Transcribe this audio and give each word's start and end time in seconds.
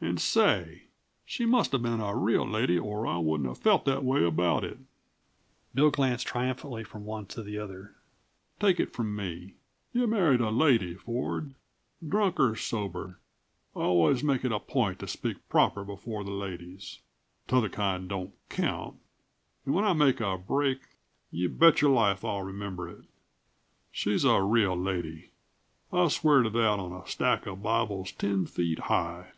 And 0.00 0.20
say! 0.20 0.82
She 1.26 1.44
musta 1.44 1.76
been 1.76 1.98
a 1.98 2.14
real 2.14 2.48
lady 2.48 2.78
or 2.78 3.04
I 3.04 3.18
wouldn't 3.18 3.48
uh 3.50 3.54
felt 3.54 3.84
that 3.86 4.04
way 4.04 4.22
about 4.22 4.62
it!" 4.62 4.78
Bill 5.74 5.90
glanced 5.90 6.24
triumphantly 6.24 6.84
from 6.84 7.04
one 7.04 7.26
to 7.26 7.42
the 7.42 7.58
other. 7.58 7.96
"Take 8.60 8.78
it 8.78 8.92
from 8.92 9.16
me, 9.16 9.54
you 9.92 10.06
married 10.06 10.40
a 10.40 10.50
lady, 10.50 10.94
Ford. 10.94 11.52
Drunk 12.08 12.38
or 12.38 12.54
sober, 12.54 13.18
I 13.74 13.80
always 13.80 14.22
make 14.22 14.44
it 14.44 14.52
a 14.52 14.60
point 14.60 15.00
to 15.00 15.08
speak 15.08 15.36
proper 15.48 15.84
before 15.84 16.22
the 16.22 16.30
ladies 16.30 17.00
t'other 17.48 17.68
kind 17.68 18.08
don't 18.08 18.32
count 18.48 18.94
and 19.66 19.74
when 19.74 19.84
I 19.84 19.94
make 19.94 20.20
a 20.20 20.38
break, 20.38 20.78
you 21.32 21.48
betcher 21.48 21.88
life 21.88 22.24
I 22.24 22.38
remember 22.38 22.88
it. 22.88 23.02
She's 23.90 24.22
a 24.22 24.40
real 24.40 24.76
lady 24.76 25.30
I'd 25.92 26.12
swear 26.12 26.44
to 26.44 26.50
that 26.50 26.78
on 26.78 26.92
a 26.92 27.04
stack 27.08 27.48
uh 27.48 27.56
bibles 27.56 28.12
ten 28.12 28.46
feet 28.46 28.78
high!" 28.78 29.32